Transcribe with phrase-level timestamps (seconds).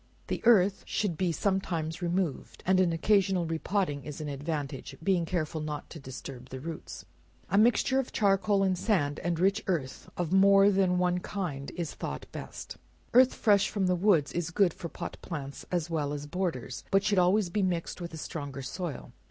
[0.29, 5.25] The earth should be sometimes removed, and an occasional re potting, is an advantage; being
[5.25, 7.05] careful not to disturb the roots.
[7.51, 11.93] A mixture of charcoal and sand, and rich earth of more than one kind is
[11.93, 12.77] thought best.
[13.13, 17.03] Earth fresh from the woods is good for pot plants, as well as borders, but
[17.03, 19.11] should always be mixed with a stronger soil.